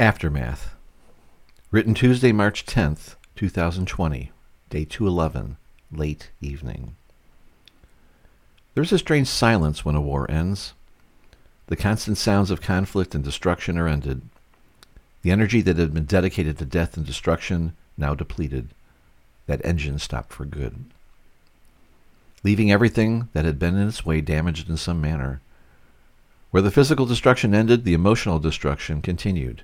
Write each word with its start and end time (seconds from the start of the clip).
Aftermath. 0.00 0.74
Written 1.70 1.94
Tuesday, 1.94 2.32
March 2.32 2.66
10th, 2.66 3.14
2020, 3.36 4.32
day 4.68 4.84
211, 4.84 5.56
late 5.92 6.32
evening. 6.40 6.96
There's 8.74 8.90
a 8.90 8.98
strange 8.98 9.28
silence 9.28 9.84
when 9.84 9.94
a 9.94 10.00
war 10.00 10.28
ends. 10.28 10.74
The 11.68 11.76
constant 11.76 12.18
sounds 12.18 12.50
of 12.50 12.60
conflict 12.60 13.14
and 13.14 13.22
destruction 13.22 13.78
are 13.78 13.86
ended. 13.86 14.22
The 15.22 15.30
energy 15.30 15.60
that 15.60 15.76
had 15.76 15.94
been 15.94 16.06
dedicated 16.06 16.58
to 16.58 16.64
death 16.64 16.96
and 16.96 17.06
destruction 17.06 17.76
now 17.96 18.16
depleted. 18.16 18.70
That 19.46 19.64
engine 19.64 20.00
stopped 20.00 20.32
for 20.32 20.44
good. 20.44 20.86
Leaving 22.42 22.72
everything 22.72 23.28
that 23.32 23.44
had 23.44 23.60
been 23.60 23.76
in 23.76 23.86
its 23.86 24.04
way 24.04 24.20
damaged 24.20 24.68
in 24.68 24.76
some 24.76 25.00
manner. 25.00 25.40
Where 26.50 26.62
the 26.62 26.72
physical 26.72 27.06
destruction 27.06 27.54
ended, 27.54 27.84
the 27.84 27.94
emotional 27.94 28.40
destruction 28.40 29.00
continued 29.00 29.62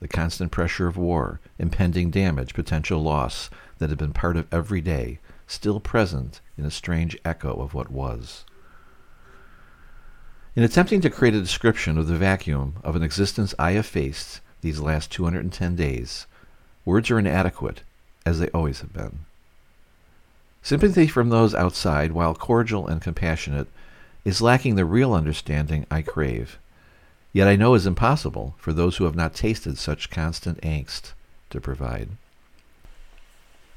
the 0.00 0.08
constant 0.08 0.52
pressure 0.52 0.86
of 0.86 0.96
war, 0.96 1.40
impending 1.58 2.10
damage, 2.10 2.54
potential 2.54 3.02
loss 3.02 3.50
that 3.78 3.90
had 3.90 3.98
been 3.98 4.12
part 4.12 4.36
of 4.36 4.46
every 4.52 4.80
day, 4.80 5.18
still 5.46 5.80
present 5.80 6.40
in 6.58 6.64
a 6.64 6.70
strange 6.70 7.16
echo 7.24 7.54
of 7.54 7.74
what 7.74 7.90
was. 7.90 8.44
In 10.54 10.62
attempting 10.62 11.00
to 11.02 11.10
create 11.10 11.34
a 11.34 11.40
description 11.40 11.98
of 11.98 12.08
the 12.08 12.16
vacuum 12.16 12.76
of 12.82 12.96
an 12.96 13.02
existence 13.02 13.54
I 13.58 13.72
have 13.72 13.86
faced 13.86 14.40
these 14.62 14.80
last 14.80 15.10
210 15.12 15.76
days, 15.76 16.26
words 16.84 17.10
are 17.10 17.18
inadequate, 17.18 17.82
as 18.24 18.38
they 18.38 18.48
always 18.48 18.80
have 18.80 18.92
been. 18.92 19.20
Sympathy 20.62 21.06
from 21.06 21.28
those 21.28 21.54
outside, 21.54 22.12
while 22.12 22.34
cordial 22.34 22.88
and 22.88 23.00
compassionate, 23.00 23.68
is 24.24 24.42
lacking 24.42 24.74
the 24.74 24.84
real 24.84 25.14
understanding 25.14 25.86
I 25.90 26.02
crave 26.02 26.58
yet 27.36 27.46
I 27.46 27.54
know 27.54 27.74
is 27.74 27.86
impossible 27.86 28.54
for 28.56 28.72
those 28.72 28.96
who 28.96 29.04
have 29.04 29.14
not 29.14 29.34
tasted 29.34 29.76
such 29.76 30.08
constant 30.08 30.58
angst 30.62 31.12
to 31.50 31.60
provide. 31.60 32.08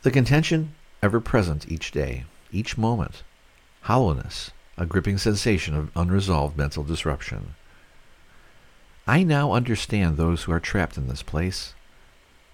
The 0.03 0.11
contention 0.11 0.75
ever 1.03 1.19
present 1.19 1.69
each 1.69 1.91
day, 1.91 2.23
each 2.53 2.77
moment, 2.77 3.21
hollowness, 3.81 4.51
a 4.77 4.85
gripping 4.85 5.17
sensation 5.17 5.75
of 5.75 5.91
unresolved 5.93 6.57
mental 6.57 6.85
disruption. 6.85 7.55
I 9.05 9.23
now 9.23 9.51
understand 9.51 10.15
those 10.15 10.43
who 10.43 10.53
are 10.53 10.61
trapped 10.61 10.95
in 10.95 11.09
this 11.09 11.21
place. 11.21 11.73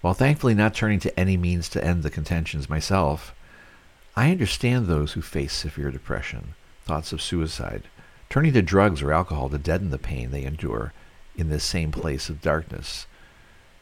While 0.00 0.14
thankfully 0.14 0.54
not 0.54 0.74
turning 0.74 0.98
to 0.98 1.16
any 1.16 1.36
means 1.36 1.68
to 1.68 1.84
end 1.84 2.02
the 2.02 2.10
contentions 2.10 2.68
myself, 2.68 3.32
I 4.16 4.32
understand 4.32 4.88
those 4.88 5.12
who 5.12 5.22
face 5.22 5.52
severe 5.52 5.92
depression, 5.92 6.54
thoughts 6.84 7.12
of 7.12 7.22
suicide, 7.22 7.84
turning 8.28 8.52
to 8.52 8.62
drugs 8.62 9.02
or 9.02 9.12
alcohol 9.12 9.48
to 9.48 9.58
deaden 9.58 9.90
the 9.90 9.98
pain 9.98 10.30
they 10.30 10.44
endure 10.44 10.92
in 11.36 11.48
this 11.48 11.64
same 11.64 11.92
place 11.92 12.28
of 12.28 12.42
darkness 12.42 13.06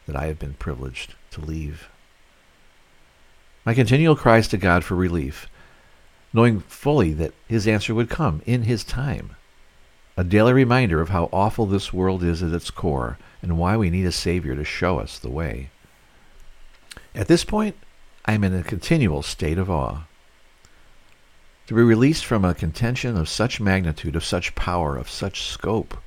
that 0.05 0.15
I 0.15 0.27
have 0.27 0.39
been 0.39 0.53
privileged 0.53 1.15
to 1.31 1.41
leave. 1.41 1.89
My 3.65 3.73
continual 3.73 4.15
cries 4.15 4.47
to 4.49 4.57
God 4.57 4.83
for 4.83 4.95
relief, 4.95 5.47
knowing 6.33 6.59
fully 6.59 7.13
that 7.13 7.33
His 7.47 7.67
answer 7.67 7.95
would 7.95 8.09
come 8.09 8.41
in 8.45 8.63
His 8.63 8.83
time. 8.83 9.35
A 10.17 10.23
daily 10.23 10.53
reminder 10.53 11.01
of 11.01 11.09
how 11.09 11.29
awful 11.33 11.65
this 11.65 11.91
world 11.91 12.23
is 12.23 12.43
at 12.43 12.53
its 12.53 12.69
core 12.69 13.17
and 13.41 13.57
why 13.57 13.75
we 13.75 13.89
need 13.89 14.05
a 14.05 14.11
Savior 14.11 14.55
to 14.55 14.63
show 14.63 14.99
us 14.99 15.17
the 15.17 15.29
way. 15.29 15.69
At 17.13 17.27
this 17.27 17.43
point, 17.43 17.75
I 18.25 18.33
am 18.33 18.43
in 18.43 18.53
a 18.53 18.63
continual 18.63 19.23
state 19.23 19.57
of 19.57 19.69
awe. 19.69 20.03
To 21.67 21.73
be 21.73 21.81
released 21.81 22.25
from 22.25 22.45
a 22.45 22.53
contention 22.53 23.17
of 23.17 23.27
such 23.27 23.59
magnitude, 23.59 24.15
of 24.15 24.23
such 24.23 24.53
power, 24.53 24.97
of 24.97 25.09
such 25.09 25.41
scope, 25.41 25.97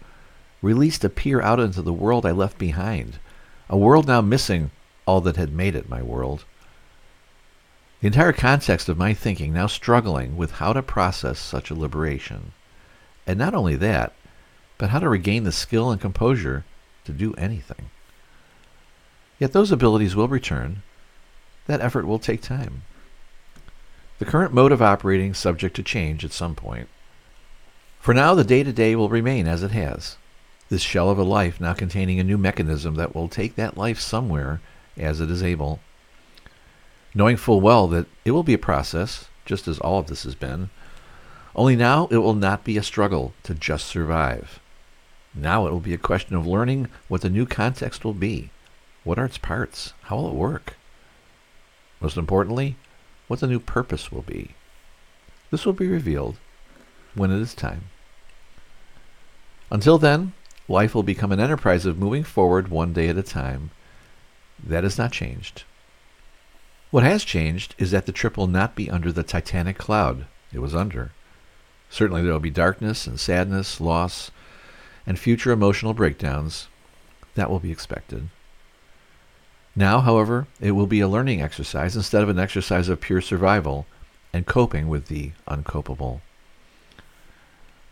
released 0.62 1.01
to 1.03 1.09
peer 1.09 1.41
out 1.41 1.59
into 1.59 1.83
the 1.83 1.92
world 1.92 2.25
I 2.25 2.31
left 2.31 2.59
behind, 2.59 3.19
a 3.69 3.77
world 3.77 4.06
now 4.06 4.20
missing 4.20 4.70
all 5.05 5.20
that 5.23 5.36
had 5.36 5.53
made 5.53 5.75
it 5.75 5.89
my 5.89 6.01
world. 6.01 6.45
The 8.01 8.06
entire 8.06 8.33
context 8.33 8.89
of 8.89 8.97
my 8.97 9.12
thinking 9.14 9.53
now 9.53 9.67
struggling 9.67 10.36
with 10.36 10.53
how 10.53 10.73
to 10.73 10.83
process 10.83 11.41
such 11.41 11.70
a 11.70 11.74
liberation. 11.74 12.52
And 13.27 13.36
not 13.36 13.55
only 13.55 13.74
that, 13.77 14.13
but 14.79 14.91
how 14.91 15.01
to 15.01 15.08
regain 15.08 15.42
the 15.42 15.51
skill 15.51 15.91
and 15.91 16.01
composure 16.01 16.64
to 17.05 17.13
do 17.13 17.35
anything. 17.35 17.91
Yet 19.41 19.52
those 19.52 19.73
abilities 19.73 20.14
will 20.14 20.29
return. 20.29 20.83
That 21.67 21.80
effort 21.80 22.07
will 22.07 22.20
take 22.20 22.42
time. 22.42 22.83
The 24.18 24.24
current 24.24 24.52
mode 24.52 24.73
of 24.73 24.83
operating 24.83 25.33
subject 25.33 25.77
to 25.77 25.83
change 25.83 26.24
at 26.24 26.33
some 26.33 26.55
point. 26.55 26.89
For 28.01 28.12
now, 28.12 28.34
the 28.34 28.45
day 28.45 28.62
to 28.62 28.73
day 28.73 28.96
will 28.96 29.08
remain 29.08 29.46
as 29.46 29.62
it 29.62 29.70
has. 29.70 30.17
This 30.68 30.83
shell 30.83 31.08
of 31.08 31.18
a 31.18 31.23
life 31.23 31.61
now 31.61 31.73
containing 31.73 32.18
a 32.18 32.24
new 32.24 32.36
mechanism 32.36 32.96
that 32.96 33.14
will 33.14 33.29
take 33.29 33.55
that 33.55 33.77
life 33.77 34.01
somewhere 34.01 34.61
as 34.96 35.20
it 35.20 35.30
is 35.30 35.42
able. 35.42 35.80
Knowing 37.14 37.36
full 37.36 37.61
well 37.61 37.86
that 37.89 38.06
it 38.24 38.33
will 38.33 38.42
be 38.42 38.55
a 38.55 38.58
process, 38.58 39.29
just 39.45 39.67
as 39.68 39.79
all 39.79 39.98
of 39.98 40.08
this 40.08 40.24
has 40.24 40.35
been, 40.35 40.70
only 41.55 41.77
now 41.77 42.06
it 42.11 42.18
will 42.18 42.35
not 42.35 42.64
be 42.64 42.77
a 42.77 42.83
struggle 42.83 43.33
to 43.45 43.55
just 43.55 43.86
survive. 43.86 44.61
Now 45.35 45.67
it 45.67 45.73
will 45.73 45.80
be 45.80 45.95
a 45.95 45.98
question 45.98 46.35
of 46.35 46.46
learning 46.46 46.89
what 47.06 47.23
the 47.23 47.30
new 47.30 47.46
context 47.46 48.05
will 48.05 48.14
be. 48.14 48.50
What 49.05 49.18
are 49.18 49.24
its 49.24 49.39
parts? 49.39 49.95
How 50.02 50.17
will 50.17 50.29
it 50.29 50.35
work? 50.35 50.74
Most 52.00 52.17
importantly, 52.17 52.77
what 53.28 53.40
the 53.40 53.46
new 53.46 53.61
purpose 53.61 54.11
will 54.11 54.22
be. 54.22 54.50
This 55.50 55.64
will 55.64 55.72
be 55.72 55.86
revealed 55.86 56.36
when 57.14 57.30
it 57.30 57.40
is 57.40 57.55
time. 57.55 57.84
Until 59.70 59.98
then, 59.98 60.33
life 60.66 60.94
will 60.94 61.02
become 61.02 61.30
an 61.30 61.40
enterprise 61.40 61.86
of 61.86 61.98
moving 61.98 62.24
forward 62.24 62.68
one 62.68 62.92
day 62.92 63.08
at 63.08 63.17
a 63.17 63.22
time. 63.22 63.70
That 64.62 64.83
has 64.83 64.98
not 64.98 65.12
changed. 65.12 65.64
What 66.90 67.05
has 67.05 67.22
changed 67.22 67.74
is 67.78 67.90
that 67.90 68.06
the 68.06 68.12
trip 68.12 68.36
will 68.36 68.46
not 68.46 68.74
be 68.74 68.90
under 68.90 69.12
the 69.12 69.22
titanic 69.22 69.78
cloud 69.78 70.27
it 70.52 70.61
was 70.61 70.74
under. 70.74 71.12
Certainly 71.90 72.22
there 72.22 72.33
will 72.33 72.40
be 72.40 72.50
darkness 72.50 73.06
and 73.06 73.20
sadness, 73.20 73.80
loss, 73.80 74.30
and 75.06 75.18
future 75.18 75.52
emotional 75.52 75.94
breakdowns. 75.94 76.68
That 77.34 77.50
will 77.50 77.61
be 77.61 77.70
expected. 77.70 78.28
Now, 79.78 80.00
however, 80.00 80.48
it 80.58 80.72
will 80.72 80.89
be 80.89 80.98
a 80.98 81.06
learning 81.06 81.40
exercise 81.40 81.94
instead 81.94 82.24
of 82.24 82.28
an 82.28 82.39
exercise 82.40 82.89
of 82.89 83.00
pure 83.00 83.20
survival 83.20 83.86
and 84.33 84.44
coping 84.44 84.89
with 84.89 85.06
the 85.06 85.30
uncopable. 85.46 86.20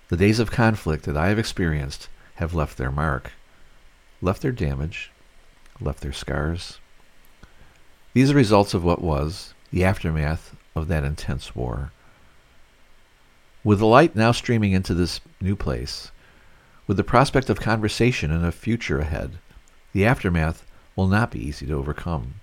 The 0.08 0.16
days 0.16 0.40
of 0.40 0.50
conflict 0.50 1.04
that 1.04 1.16
I 1.16 1.28
have 1.28 1.38
experienced 1.38 2.08
have 2.34 2.54
left 2.54 2.76
their 2.76 2.90
mark, 2.90 3.30
left 4.20 4.42
their 4.42 4.50
damage, 4.50 5.12
left 5.80 6.00
their 6.00 6.12
scars. 6.12 6.80
These 8.14 8.32
are 8.32 8.34
results 8.34 8.74
of 8.74 8.82
what 8.82 9.00
was 9.00 9.54
the 9.70 9.84
aftermath 9.84 10.56
of 10.74 10.88
that 10.88 11.04
intense 11.04 11.54
war. 11.54 11.92
With 13.62 13.78
the 13.78 13.86
light 13.86 14.16
now 14.16 14.32
streaming 14.32 14.72
into 14.72 14.92
this 14.92 15.20
new 15.40 15.54
place, 15.54 16.10
with 16.88 16.96
the 16.96 17.04
prospect 17.04 17.48
of 17.48 17.60
conversation 17.60 18.32
and 18.32 18.44
a 18.44 18.50
future 18.50 18.98
ahead, 18.98 19.38
the 19.92 20.04
aftermath 20.04 20.65
will 20.96 21.06
not 21.06 21.30
be 21.30 21.46
easy 21.46 21.66
to 21.66 21.74
overcome. 21.74 22.40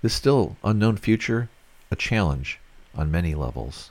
This 0.00 0.14
still 0.14 0.56
unknown 0.64 0.96
future, 0.96 1.50
a 1.90 1.96
challenge 1.96 2.60
on 2.94 3.10
many 3.10 3.34
levels. 3.34 3.90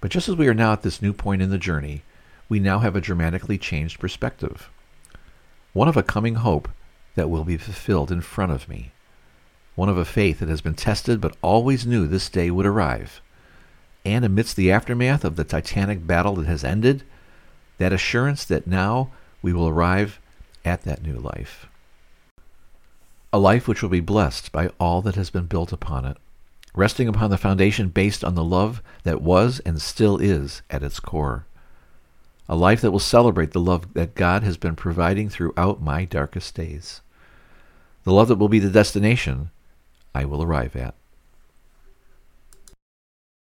But 0.00 0.10
just 0.10 0.28
as 0.28 0.34
we 0.34 0.48
are 0.48 0.54
now 0.54 0.72
at 0.72 0.82
this 0.82 1.02
new 1.02 1.12
point 1.12 1.42
in 1.42 1.50
the 1.50 1.58
journey, 1.58 2.02
we 2.48 2.58
now 2.58 2.78
have 2.78 2.96
a 2.96 3.00
dramatically 3.00 3.58
changed 3.58 4.00
perspective. 4.00 4.70
One 5.72 5.88
of 5.88 5.96
a 5.96 6.02
coming 6.02 6.36
hope 6.36 6.68
that 7.14 7.30
will 7.30 7.44
be 7.44 7.56
fulfilled 7.56 8.10
in 8.10 8.20
front 8.20 8.52
of 8.52 8.68
me. 8.68 8.92
One 9.76 9.88
of 9.88 9.96
a 9.96 10.04
faith 10.04 10.40
that 10.40 10.48
has 10.48 10.60
been 10.60 10.74
tested 10.74 11.20
but 11.20 11.36
always 11.42 11.86
knew 11.86 12.06
this 12.06 12.28
day 12.28 12.50
would 12.50 12.66
arrive. 12.66 13.20
And 14.04 14.24
amidst 14.24 14.56
the 14.56 14.70
aftermath 14.70 15.24
of 15.24 15.36
the 15.36 15.44
titanic 15.44 16.06
battle 16.06 16.36
that 16.36 16.46
has 16.46 16.64
ended, 16.64 17.02
that 17.78 17.92
assurance 17.92 18.44
that 18.44 18.66
now 18.66 19.10
we 19.42 19.52
will 19.52 19.68
arrive 19.68 20.20
at 20.64 20.82
that 20.82 21.02
new 21.02 21.16
life 21.16 21.66
a 23.34 23.38
life 23.38 23.66
which 23.66 23.82
will 23.82 23.90
be 23.90 23.98
blessed 23.98 24.52
by 24.52 24.70
all 24.78 25.02
that 25.02 25.16
has 25.16 25.28
been 25.28 25.46
built 25.46 25.72
upon 25.72 26.04
it, 26.04 26.16
resting 26.72 27.08
upon 27.08 27.30
the 27.30 27.36
foundation 27.36 27.88
based 27.88 28.22
on 28.22 28.36
the 28.36 28.44
love 28.44 28.80
that 29.02 29.20
was 29.20 29.58
and 29.66 29.82
still 29.82 30.18
is 30.18 30.62
at 30.70 30.84
its 30.84 31.00
core. 31.00 31.44
A 32.48 32.54
life 32.54 32.80
that 32.80 32.92
will 32.92 33.00
celebrate 33.00 33.50
the 33.50 33.58
love 33.58 33.92
that 33.94 34.14
God 34.14 34.44
has 34.44 34.56
been 34.56 34.76
providing 34.76 35.28
throughout 35.28 35.82
my 35.82 36.04
darkest 36.04 36.54
days. 36.54 37.00
The 38.04 38.12
love 38.12 38.28
that 38.28 38.38
will 38.38 38.48
be 38.48 38.60
the 38.60 38.70
destination 38.70 39.50
I 40.14 40.26
will 40.26 40.40
arrive 40.40 40.76
at. 40.76 40.94